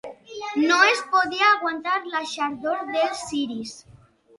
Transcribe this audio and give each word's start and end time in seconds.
No 0.69 0.79
es 0.93 1.03
podia 1.11 1.51
aguantar 1.51 2.01
la 2.17 2.25
xardor 2.35 2.85
dels 2.99 3.27
ciris. 3.33 3.81